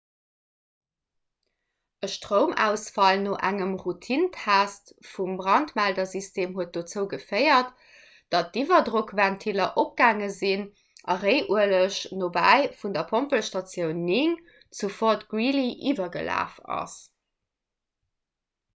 e 2.05 2.07
stroumausfall 2.11 3.19
no 3.25 3.33
engem 3.49 3.73
routinentest 3.83 4.89
vum 5.09 5.35
brandmeldersystem 5.41 6.55
huet 6.55 6.71
dozou 6.77 7.03
geféiert 7.11 7.69
datt 8.37 8.49
d'iwwerdrockventiller 8.55 9.77
opgaange 9.83 10.31
sinn 10.37 10.65
a 11.15 11.19
réiueleg 11.25 11.99
nobäi 12.23 12.57
vun 12.81 12.97
der 12.99 13.07
pompelstatioun 13.13 14.01
9 14.09 14.33
vu 14.79 14.91
fort 14.97 15.29
greely 15.35 15.69
iwwergelaf 15.93 16.59
ass 16.81 16.99